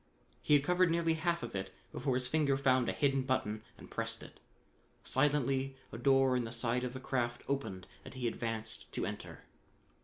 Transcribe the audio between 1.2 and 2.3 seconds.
of it before his